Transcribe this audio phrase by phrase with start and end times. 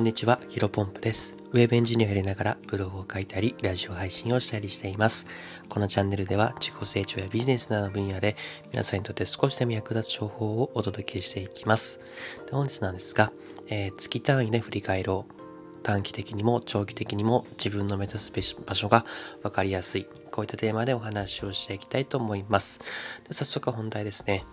[0.00, 1.36] こんにちは、ヒロポンプです。
[1.52, 5.26] ウェブエンジニアをやりながらブログを書いたり、ラジオ配信をしたりしています。
[5.68, 8.34] このチャンネルでは自己成長やビジネスなどの分野で
[8.72, 12.00] 皆さんにとって少しでも役立つ情報をお届けしていきます。
[12.46, 13.30] で本日なんですが、
[13.68, 15.82] えー月単位で振り返ろう。
[15.82, 18.32] 短期的にも長期的にも自分の目指す
[18.64, 19.04] 場所が
[19.42, 20.06] 分かりやすい。
[20.30, 22.80] こういったテーマでお話をしていきたいと思います。
[23.28, 24.46] で早速本題ですね。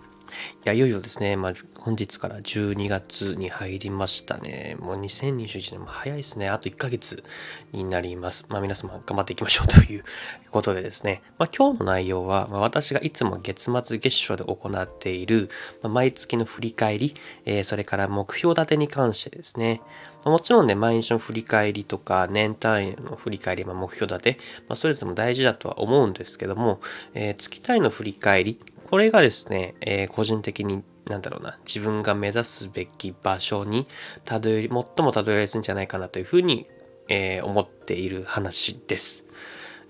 [0.64, 4.76] いや、いよいよですね、まあ、本日から12月に入りましたね。
[4.80, 6.48] もう2021年も早いですね。
[6.48, 7.24] あと1ヶ月
[7.72, 8.46] になります。
[8.48, 10.04] まあ、皆様頑張っていきましょうという
[10.50, 11.22] ことでですね。
[11.38, 15.50] まあ、今日の内容は、まあ、私がいつも月末月初で行っている、
[15.82, 19.80] まあ、毎月の振り返り、えーそれから目標立てに関してですね。
[20.24, 24.38] まあもちろんね、毎日の振り返りとか、年単位の振り返り、まあ、目標立て、
[24.68, 26.80] まあ、それぞれも大事だとは思うんですけども、
[27.14, 28.58] えー月単位の振り返り、
[28.90, 33.86] これがですね、えー個人的に、なんだろうな、自分が目指すべき場所に
[34.24, 36.66] たどり、最もたどりやすいんじゃないかなというふうに、
[37.08, 39.24] えー思っている話です。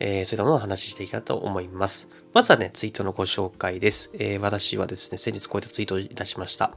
[0.00, 2.08] えーそういったものを話していきたいと思います。
[2.34, 4.10] まずはね、ツイートのご紹介です。
[4.14, 6.72] えー私はですね、先日こういったツイートをいたしました。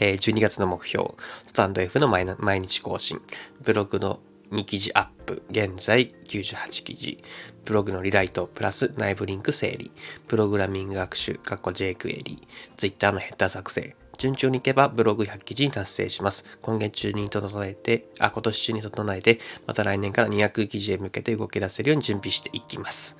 [0.00, 1.14] え12月の目標、
[1.46, 3.20] スタンド F の毎日更新、
[3.62, 7.22] ブログの2記事アップ、現在98記事、
[7.64, 9.90] ブログのリライト、プラス内部リンク整理、
[10.28, 12.38] プログラミング学習、JQuery、
[12.76, 16.44] Twitter のヘッダー作成、順調にいけばブログ100記事に達成します。
[16.62, 23.18] 今月中に整えて、あ、今年中に整えて、また来年から200記事へ向けて動き出せるように準備していきます。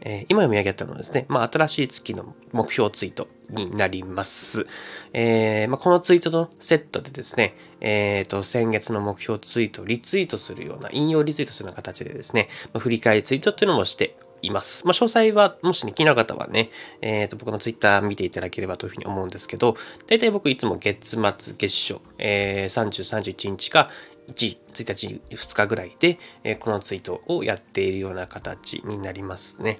[0.00, 4.66] えー今読み上げたのはですね、まあ、新しい月の目標ツイートになります。
[5.12, 14.86] えーまあ、このツイートのセットでですね、えーと、先月の目標ツイートをリツイートするような、引用リツイートするような形でですね、まあ、振り返りツイートっていうのもしています。
[14.86, 23.90] まあ、詳細は、もしね、気になる方はね、えーと、僕のツイッター見ていただければというふうに思うんですけど、大体僕いつも月末、月初、えー、30、31日か、
[24.28, 26.18] 1、1日、2日ぐらいで、
[26.60, 29.78] このツイートをやっているような形になりますね。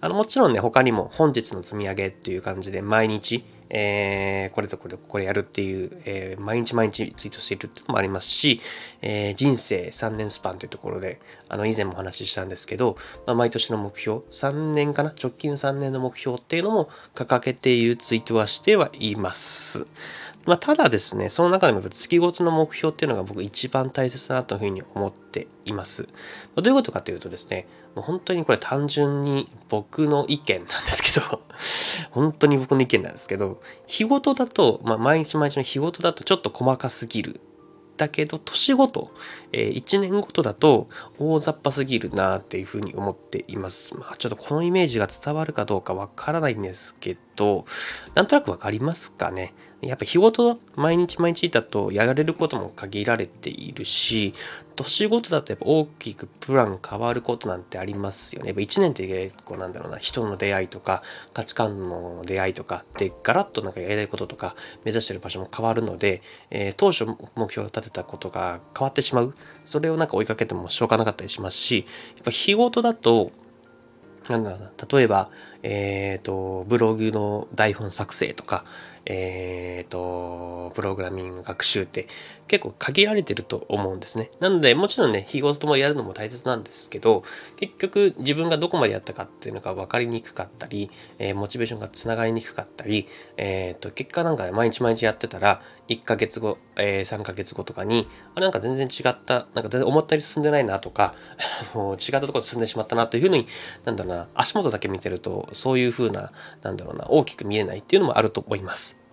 [0.00, 8.60] あの、もちろんね、他にも本日の積み上げっていう感じで毎日、えーこれとこれとこれやるっていう、えー毎日毎日ツイートしているっていうのもありますし、
[9.02, 12.96] えー人生3年スパンというところで、あの、以前もお話ししたんですけど、
[13.26, 19.86] まあ、毎年の目標、3年かな直近3年の目標っていうのも掲げているツイートはしてはいます。
[20.46, 26.08] まあ、ただですね、その中でも月ごとの目標っていうのが僕一番大切だなというふうに思っています。
[26.54, 31.42] どういうことかというとですね、もう本当にこれ単純に僕の意見なんですけど、
[32.12, 37.40] 本当に僕の意見なんですけど、日ごとだと、まあ、毎日毎日の日ごとだとちょっと細かすぎる。
[37.96, 39.10] だけど、年ごと、
[39.52, 43.96] え1年ごとだと大雑把すぎるなっていうふうに思っています。
[43.96, 47.66] まあ、ちょっとこのイメージが伝わるかどうかわからないんですけど、
[48.14, 49.54] なんとなくわかりますかね。
[49.82, 54.32] やっぱ日ごと毎日毎日だとやられることも限られているし、
[54.74, 58.48] 年ごとだとやっぱ大きくプラン変わることなんてありますよね。
[58.48, 61.02] やっぱ1年って結構なんだろうな、人の出会いとか
[61.34, 67.04] 価値観の出会いとかでガラッとなんかやりたいこととか目指してる場所も変わるので、えー当初
[67.34, 69.34] 目標を立てたことが変わってしまう。
[69.64, 71.84] それをなんか追いかけてもしょうがなかったりしますし、
[72.16, 73.30] やっぱ日ごとだと
[74.30, 75.30] なんだろうな、例えば、
[75.62, 78.64] えっ、と、ブログの台本作成とか、
[79.06, 82.08] えっ、と、プログラミング学習って
[82.48, 84.30] 結構限られてると思うんですね。
[84.40, 87.22] なので、もちろんね、日ごともやるのも大切なんですけど、
[87.56, 93.06] 結局自分がどこまでやったかっていうのが分かりにくかったり、えーモチベーションがつながりにくかったり、
[93.36, 101.14] えっ、と、結果なんか毎日毎日やってたら、1ヶ月後、えー3ヶ月後とかに、あれなんか全然違った、なんか全然思ったより進んでないなとか、
[101.74, 103.46] あの違ったところ進んでしまったなというふうに、
[103.84, 109.06] なんだろうな、足元だけ見てると、そういうふうな、なんだろうな、大きく見えないっていうのもあると思います。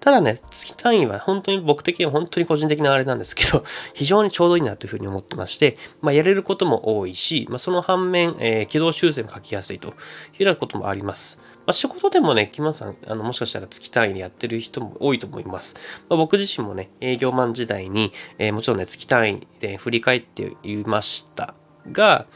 [0.00, 3.64] ただね、月単位は本当に僕的には本当に個人的なあれなんですけど、
[3.94, 9.96] 非常にちょうどいいなというふうに思ってまして、まあ、やれることも多いし、まあ、その反面、えー軌道修正も書きやすいというよ
[10.40, 11.40] うなこともあります。
[11.66, 15.76] まあ、仕事でもね、木村さん、あの、もしかしたら月単位でやってる人も多いと思います。
[16.08, 21.54] まあ、僕自身もね、営業マン時代に、えーもちろんね、月単位で振り返っていました
[21.90, 22.26] が、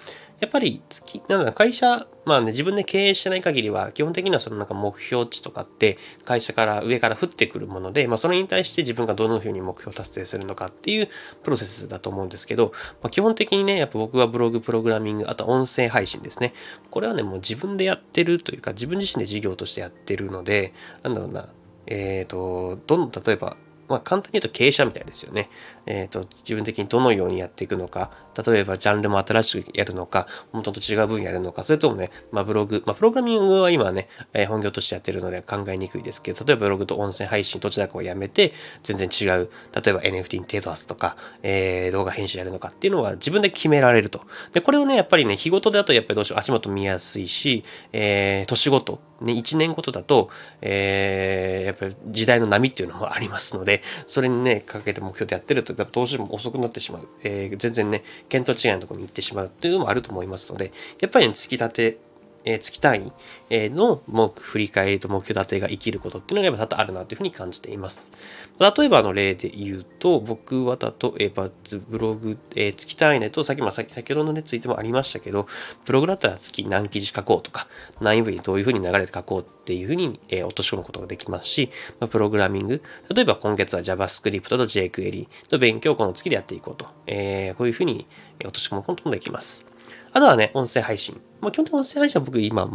[0.40, 11.08] やっぱり月、なんだ会社、まあね、自分で経営してない限りは、基本的にはそのなんか目標値とかって、会社から上から降ってくるもので、まあそれに対して自分がどのように目標達成するのかっていう
[11.42, 12.72] プロセスだと思うんですけど、
[13.02, 16.54] まあ、基本的にね、やっぱ僕はブログ、プログラミング、あと音声配信ですね。
[16.90, 20.72] これはね、もう自分でやってるというか、自分自身で事業としてやってるので、
[21.02, 21.50] なんだろうな、
[21.86, 23.56] えっ、と、どん、例えば、
[23.90, 25.50] まあ、簡単に言うと経営者みたいですよね。
[25.84, 44.22] えっ、と、自分的にどのようにやっていくのか、例えばジャンルも新しくやるのか、元と違う分野やるのか、それともね、まあ、ブログ、まあ、プログラミングは今ね、えー、本業としてやってるので考えにくいですけど、例えばブログと音声配信どちらかをやめて、全然違う、例えば NFT に手を出すとか、えー、動画編集やるのかっていうのは自分で決められると。
[44.52, 50.30] で、これをね、やっぱりね、日ごとだとやっぱりどうしよう、足元見やすいし、えー、年ごと、ね、1年ごとだと、
[50.62, 57.08] えー、やっぱり時代の波っていうのもありますので、それにね、かけて目標でやってると、どうしても遅くなってしまう。
[57.22, 61.98] えー、全然ね、見当違いのところに行ってしまうっていうのもあると思いますので、やっぱり、ね、突き立て
[62.44, 63.12] えー、月単位
[63.50, 68.12] えの目振り返りと目標立てが生きることっていうのがやっぱ多々あるなというふうに感じています。
[68.58, 71.50] 例えばの例で言うと、僕は例えば
[71.88, 75.46] ブログ、えー、月単位でと、さっきも先ほどのね、ツイートもありましたけど、
[75.84, 77.68] ブログだったら月何記事書こうとか、
[78.00, 81.70] 何部にどういうふうに流れて書こうっていうふうに、えー、落とし込むことができますし、
[82.00, 82.82] まあ、プログラミング、
[83.14, 88.06] 例えば今月は JavaScript と jQuery の勉強をこの月でやっていこうと、えー、こういうふうに
[88.44, 89.66] 落とし込むこともできます。
[90.12, 91.20] あとはね、音声配信。
[91.40, 92.66] まあ、基本的に音声配信は僕今、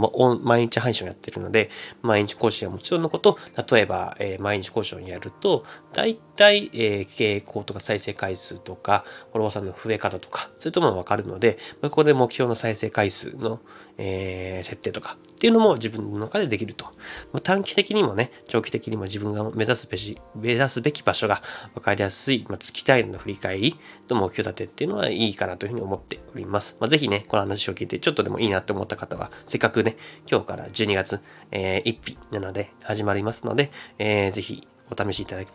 [0.42, 1.70] 毎日配信をやってるので、
[2.02, 3.38] 毎日講師はもちろんのこと、
[3.72, 5.64] 例えば、えー、毎日講師をやると、
[5.94, 13.60] 大体、えー、傾向とか再生回数とか、フォロワーさんの増え方とか、そういったものがわかるので、まあ、ここで目標の再生回数の、
[13.98, 16.86] えー、設定とかっていうのも自分の中でできると。
[16.86, 21.42] まあ、短期的にもね、長期的にも自分が目指すべし、目指すべき場所が
[21.74, 26.78] 分かりやすい、まあ、月単位の振り返りと目標立てっていうのはいいかなというふうに思っております。
[26.80, 29.98] まあ、ぜひね、この話を聞いてちょっとでもいいななって思った方は、せっかくね、
[30.30, 31.20] 今日から12月、
[31.52, 35.52] えー、1日なので始まりますので、えー、ぜひお試しいただき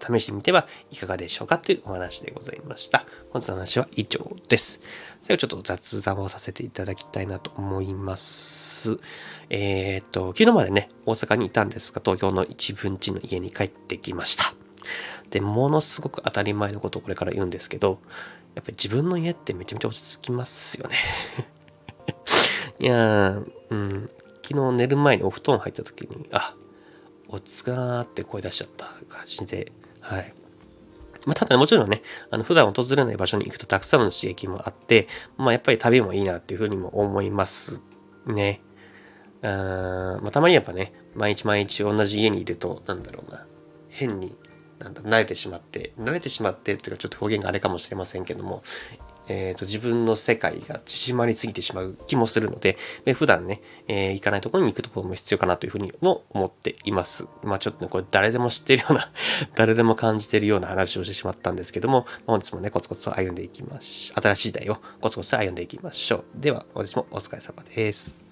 [0.00, 3.06] 試してみてはいかがでしょうかというお話でございました。
[3.30, 4.82] 本日の話は以上です。
[5.22, 8.98] 最後ちょっと雑談をさせていただきたいなと思います。
[9.48, 14.52] えっ、と、昨日までね、大阪にいたんですが、東京の一分地の家に帰ってきました。
[15.30, 18.00] で、ものすごく当たり前のことをこれから言うんですけど、
[18.54, 20.96] やっぱり自分の家ってめちゃめちゃ落ち着きますよね
[22.78, 23.38] いや、
[23.70, 24.10] うん、
[24.42, 26.54] 昨日寝る前にお布団入った時に、あ、
[27.28, 30.34] 落ち着くなーって声出しちゃった感じで、はい。
[31.26, 37.82] まあ、ただ、ね、もちろんね、あの、普段訪れない場所に行くとたくさんの刺激もあって、まあ、やっぱり旅もいいなっていうふうにも思います
[38.26, 38.60] ね。
[39.42, 43.46] あまあ、たまにやっぱね、毎日毎日同じ家にいると、なんだろうな、
[43.88, 44.36] 変に、
[44.78, 48.62] なんだ慣れてしまって、慣れてしまってっていうかちょっと表現があれかもしれませんけども、
[49.28, 57.26] えっ、ー、と、自分の世界が縮まりすぎてしまう気もするので、で普段ね、えー、行かないところに行くところも必要かなというふうにも思っています。
[57.42, 59.10] まあちょっとね、これ誰でも知ってるような
[59.54, 64.12] 誰でも感じてるような話をしてしまったんですけども、本日もね、コツコツと歩んでいきまし。
[64.14, 66.24] 新しい時代をコツコツと歩んでいきましょう。
[66.34, 68.22] では、本日もお疲れ様です。